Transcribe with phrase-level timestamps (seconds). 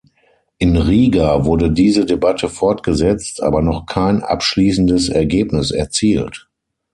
[0.57, 6.49] In Riga wurde diese Debatte fortgesetzt, aber noch kein abschließendes Ergebnis erzielt.